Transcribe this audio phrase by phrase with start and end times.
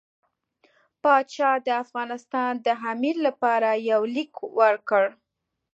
[1.03, 5.05] پاشا د افغانستان د امیر لپاره یو لیک ورکړ.